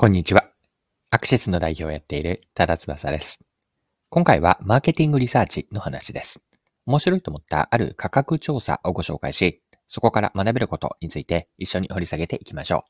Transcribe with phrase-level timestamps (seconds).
[0.00, 0.46] こんにちは。
[1.10, 3.38] アクシスの代表をやっている多田翼です。
[4.08, 6.40] 今回はマーケティングリサーチの話です。
[6.86, 12.86] 面白いと思ったある価格調査をご紹介し、そこから学べることについて一緒に掘り下げていきましょ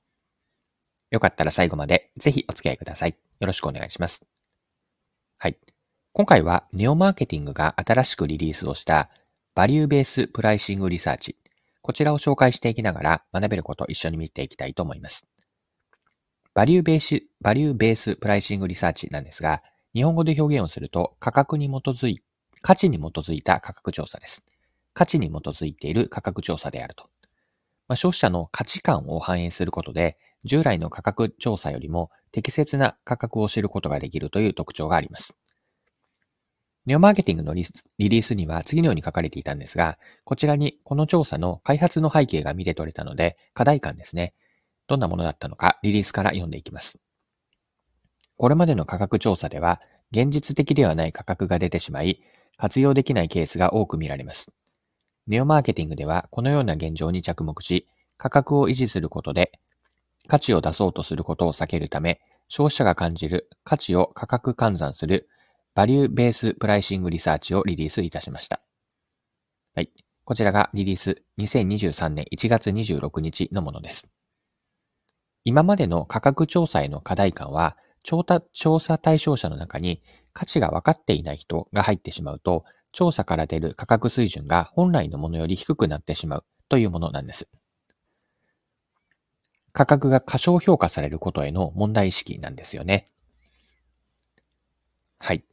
[1.10, 1.16] う。
[1.16, 3.16] よかったら最後までぜひお付き合いください。
[3.40, 4.24] よろしくお願いします。
[5.36, 5.58] はい。
[6.12, 9.10] 今回はネオマーケティングが新しくリリースをした
[9.56, 11.36] バリューベースプライシングリサーチ。
[11.82, 15.26] こちらを紹介していきながら学べることを一緒に見ていきたいと思います。
[16.52, 19.62] バリューベース、バリューベースプライシングリサーチなんですが、
[19.94, 22.22] 日本語で表現をすると価格に基づい、
[22.62, 24.44] 価値に基づいた価格調査です。
[24.92, 27.04] 価値に基づいている価格調査であると。
[27.86, 35.34] まあ、消費者の価値観を反映することで、従来の価格調査よりも適切な価格を知ることができるという特徴があります。
[36.86, 37.64] ネオマーケティングのリ
[37.98, 44.34] リースには次のように書かれていたんですが、こちらにこの調査の開発の背景が見て取れたので、課題感ですね。
[44.90, 46.98] どんなものだったのかリリースから読んでいきます。
[48.36, 52.20] これまでの価格調査では、現実的ではない価格が出てしまい、
[52.56, 54.50] 活用できないケースが多く見られます。
[55.28, 59.52] ネオマーケティングではこのような現状に着目し、価格を維持することで、
[60.26, 65.28] 価値を出そうとすることを避けるため、消費者が感じる価値を価格換算する
[65.76, 68.60] バリューベースプライシングリサーチをリリースいたしました。
[69.76, 69.92] はい。
[70.24, 74.10] こちらがリリース2023年1月26日のものです。
[75.44, 78.24] 今までの価格調査への課題感は、調
[78.78, 80.02] 査対象者の中に
[80.32, 87.48] 価値が分かっていない人が入ってしまうと、調査から出る価格水準が本来のものより低くなってしまうというものなんです。
[89.72, 93.08] 価格が過小評価されることへの問題意識なんですよね。
[95.18, 95.44] はい。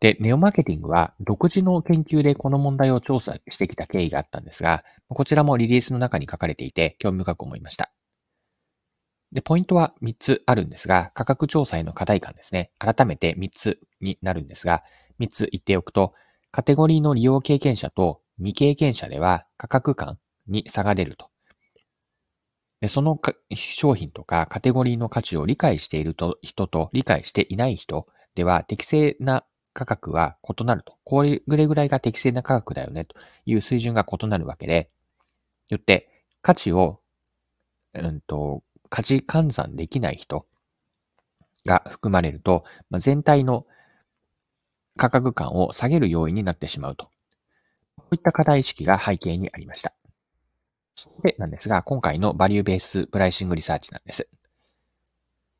[0.00, 7.90] で、ネオマーケティングは独自の研究でこの問題を調査してきた経緯があったんですが、こちらもリリースの中に書かれていて興味深く思いました。
[9.32, 12.70] で、ポイントは3つあるんですが、価格調査への課題感ですね。
[12.78, 14.82] 改めて3つになるんですが、
[15.18, 16.14] 3つ言っておくと、
[16.50, 21.28] カテゴリーの利用経験者と未経験者では価格感に差が出ると。
[22.80, 23.20] でその
[23.54, 29.44] 商品とかカテゴリーの価値を理解していると人と理解していない人では適正な
[29.74, 30.96] 価格は異なると。
[31.04, 33.14] これぐらいが適正な価格だよねと
[33.46, 34.88] いう水準が異なるわけで、
[35.68, 36.08] よって
[36.42, 37.00] 価値を、
[37.94, 40.46] うんと、価値換算できない人
[41.64, 43.66] が含まれると、まあ、全体の
[44.96, 47.10] 価格感を下げる要因になってしまうと。
[47.96, 49.92] こういった課題意識が背景にありました。
[50.94, 54.28] そこでなんですが、今回のバリューベースプライシングリサーチなんです。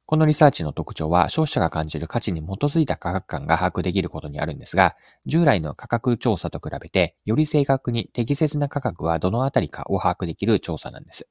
[0.06, 4.97] このリサーチの特徴は消費者が感じる価値に基づいた価格感が把握できることにあるんですが、
[5.27, 11.28] 従来の価格調査と比べてより正確に適切な価格はどのあたりかを把握できる調査なんです。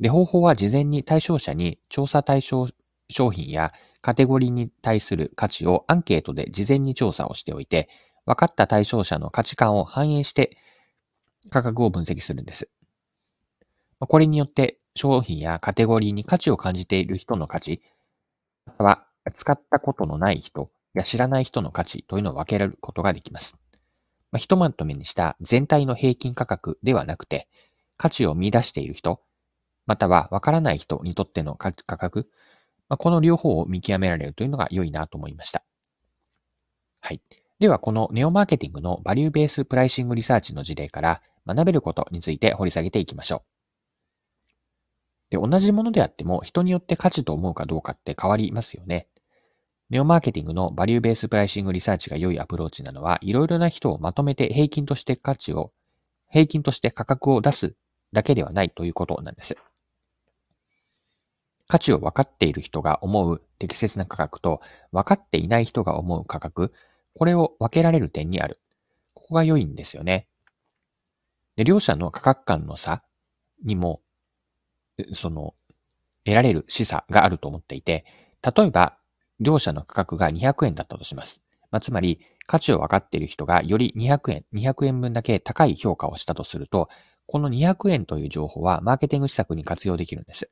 [0.00, 2.66] で、方法は事前に対象者に調査対象
[3.08, 7.88] 商品やカテゴリーに対する価値をアンケートで事前に調査をしておいて、
[8.24, 10.56] 分かった対象者の価値観を反映して
[11.50, 12.70] 価格を分析するんです。
[13.98, 17.82] これによって商品やカテゴリーに価値を感じている人の価値、
[18.66, 23.56] または使ったことのない人や知らない人の価値というのを分けられることができます。
[24.32, 27.48] まあ、ひとまとめにした全体の平均価格ではなくて、
[27.96, 29.20] 価値を見出している人、
[29.86, 32.28] またはわからない人にとっての価格、
[32.88, 35.64] まあ、この両方を見極められるというのが良いなと思いました。
[37.00, 37.20] はい。
[37.58, 43.50] では、このネオマーケティングのバリューベースプライシングリサーチの事例から学べることについて掘り下げていきましょう。
[45.30, 49.08] で、同じものであっても人によって価値と思うかどうかって変わりますよね。
[49.90, 55.72] ネオマーケティングのバリューベースプライシングリサーチが良いアプローチなのは、いろいろな人をまとめて平均として価値を、
[56.28, 57.74] 平均として価格を出す
[58.12, 59.56] だけではないということなんです。
[61.70, 64.60] 価値を分かっている人が思う適切な価格と
[64.90, 66.72] 分かっていない人が思う価格、
[67.14, 68.58] これを分けられる点にある。
[69.14, 70.26] ここが良いんですよね。
[71.54, 73.04] で両者の価格間の差
[73.64, 74.00] にも、
[75.12, 75.54] その、
[76.24, 78.04] 得られる示唆があると思っていて、
[78.42, 78.98] 例えば、
[79.38, 81.40] 両者の価格が200円だったとします。
[81.70, 86.88] まあ、つまり、価値を分かっている人がより200円、200円分だけ高い評価をしたとすると、
[87.26, 90.50] この200円という情報はマーケティング施策に活用できるんです。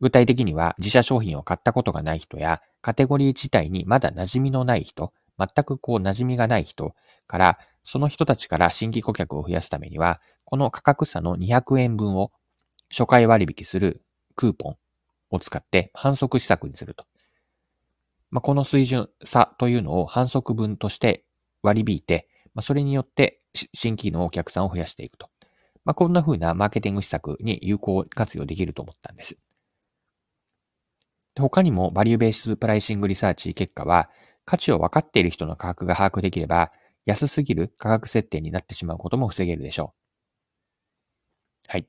[0.00, 6.94] 具体的には自社商品を買ったことがない人やカテゴリー自体にまだ馴染みのない人、全くこう馴染みがない人
[7.26, 12.30] から、その人たちから新規顧客を増やすためには、この価格差の200円分を
[12.90, 14.02] 初回割引する
[14.34, 14.76] クーポン
[15.30, 17.04] を使って反則施策にすると。
[18.30, 21.24] まあ、この水準差というのを反則分として
[21.62, 25.30] 割り引いて、まあ、それによって新規のお客さんを増やしていくと。
[25.84, 29.38] まあ、こんな風なマーケティング施策に有効活用できると思ったんです。
[31.38, 34.08] 他にもバリューベースプライシングリサーチ結果は、
[34.44, 36.72] 価値を分かっている人の価格が把握できれば、
[37.04, 39.94] 安すぎる価格設定になってしまうことも防げるでしょ
[41.68, 41.72] う。
[41.72, 41.86] はい。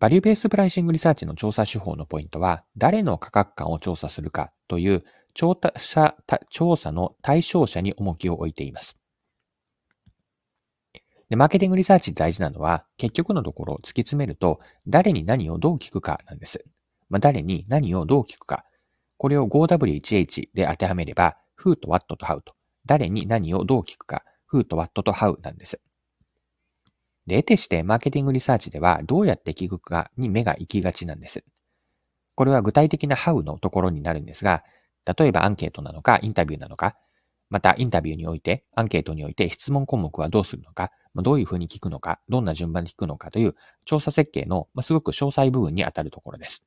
[0.00, 6.16] バリューベースプライシングリサーチの調査手法のポイントは、誰の価格感を調査するかという調査
[6.48, 8.98] 調査の対象者に重きを置いています。
[11.28, 16.64] で、マーケティングリサーチで大事なのは、結局のところ突き詰めると、誰に何をどう聞くかなんです。
[17.14, 18.64] まあ、誰に何をどう聞くか。
[19.18, 22.56] これを 5W1H で当てはめれば、who と what と how と、
[22.86, 25.80] 誰に何をどう聞くか、who と what と how なんです。
[27.28, 31.44] で、得てしてマーケティングリサーチではどうやって聞くかに目が行きがちなんです。
[32.34, 34.64] これは具体的な how のところになるんですが、
[35.16, 36.96] 例えばアンケートなのか、インタビューなのか、
[37.48, 46.66] またインタビューにおいて、アンケートにおいて質問項目はどうするのか、どういうふうに聞くのか、どんな順番で聞くのかという調査設計のすごく詳細部分にあたるところです。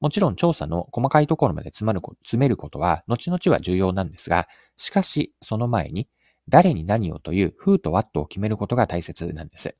[0.00, 6.08] もちろん調査の細かいところまで詰まる詰めることは後々は重要なんですが、しかしその前に
[6.48, 9.76] 誰に何をという who と what を決めることが大切なんです。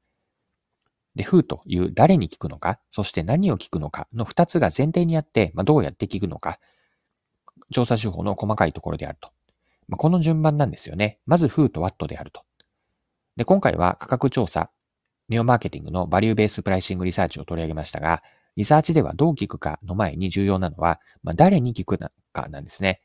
[1.15, 6.61] で、who という誰に聞くのか、そして何を聞くのかの二つが前提にあって、まあ、どうやって聞くのか、
[7.73, 9.31] 調査手法の細かいところであると。
[9.89, 11.19] まあ、この順番なんですよね。
[11.27, 12.45] まず who と what であると。
[13.37, 14.71] で、今回は価格調査、
[15.29, 18.23] ネオマーケティングのバリューベースプライシングリサーチを取り上げましたが、
[18.59, 23.01] リサーチではどう聞くかの前に重要なのは、まあ、誰に聞くかなんですね。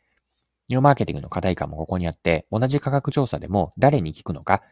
[0.68, 4.64] ネオマーケティングの課題感もここにあって、同じ価格調査でも誰に聞くのか、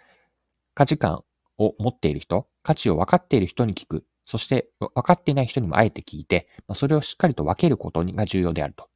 [0.73, 1.23] 価値観
[1.59, 8.89] を持っている人、価値を分かっている人に聞く、そして分かっていない人にもあえて聞いて、まあ、それをしっかりと分けることが重要であると。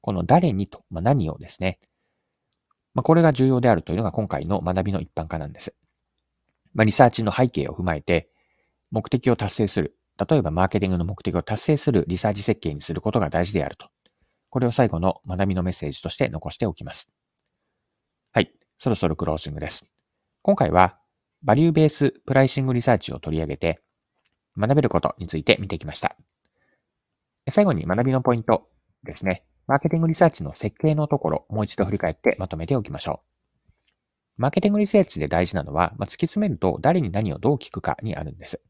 [0.00, 1.78] この誰にと、まあ、何をですね。
[2.94, 5.72] まあ、これが重要であるというのが今回の学びの一般化なんです。
[6.74, 8.28] まあ、リサーチの背景を踏まえて、
[8.90, 9.97] 目的を達成する。
[10.18, 13.88] 例えばマーケティングの目的を達成するリサーチ設計にすることが大事であると。
[14.50, 17.10] これを最後の学びのメッセージとして残しておきます。
[18.32, 18.52] はい。
[18.78, 19.90] そろそろクロージングです。
[20.42, 20.98] 今回は、
[21.42, 23.80] バリューベースプライシングリサーチを取り上げて、
[24.56, 26.16] 学べることについて見てきました。
[27.50, 28.68] 最後に学びのポイント
[29.04, 29.44] ですね。
[29.66, 33.22] マーケティングリサーチの設計のところ、もう一度振り返ってまとめておきましょ
[34.38, 34.42] う。
[34.42, 38.60] マーケティングリサーチで大事なのは、まあ、突き詰めると誰に何をどう聞くかにあるんです。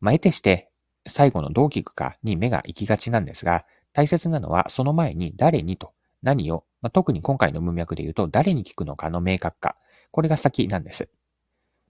[0.00, 0.70] まあ、得てして
[1.06, 5.92] 最後のどう聞くかに目が行きがちなんですが、大切なのはその前に誰にと
[6.22, 9.76] 何を、まあ、特に今回の文脈で言うと誰に聞くのかの明確化。
[10.10, 11.08] これが先なんです。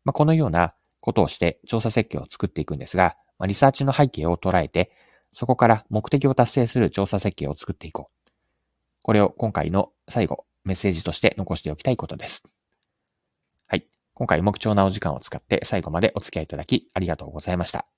[0.05, 4.93] まあ、このようなことをして調査設計を作っていくんですが、まあ、リサーチの背景を捉えて、
[5.33, 8.31] そこから目的を達成する調査設計を作っていこう。
[9.03, 12.45] これを今回の最後、メッセージとして残しておきたいことです。
[13.67, 13.87] はい。
[14.15, 17.98] 今回も貴重なお時間を使って最後までお付き合いいただきありがとうございました。